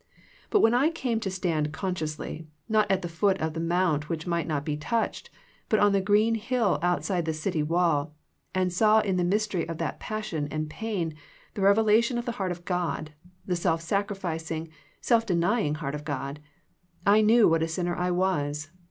But 0.49 0.61
when 0.61 0.73
I 0.73 0.89
came 0.89 1.19
to 1.19 1.29
stand 1.29 1.71
consciously, 1.71 2.47
not 2.67 2.89
at 2.89 3.03
the 3.03 3.07
foot 3.07 3.39
of 3.39 3.53
the 3.53 3.59
mount 3.59 4.09
which 4.09 4.25
might 4.25 4.47
not 4.47 4.65
be 4.65 4.75
touched, 4.75 5.29
but 5.69 5.79
on 5.79 5.91
the 5.91 6.01
green 6.01 6.33
hill 6.33 6.79
outside 6.81 7.25
the 7.25 7.35
city 7.35 7.61
wall, 7.61 8.15
and 8.55 8.73
saw 8.73 9.01
in 9.01 9.17
the 9.17 9.23
mystery 9.23 9.69
of 9.69 9.77
that 9.77 9.99
passion 9.99 10.47
and 10.49 10.71
pain 10.71 11.13
the 11.53 11.61
revelation 11.61 12.17
of 12.17 12.25
the 12.25 12.31
heart 12.41 12.51
of 12.51 12.65
God, 12.65 13.11
the 13.45 13.55
self 13.55 13.79
sacrificing, 13.79 14.69
self 15.01 15.23
denying 15.23 15.75
heart 15.75 15.93
of 15.93 16.03
God, 16.03 16.39
I 17.05 17.21
knew 17.21 17.47
what 17.47 17.61
a 17.61 17.67
sinner 17.67 17.95
I 17.95 18.09
was. 18.09 18.69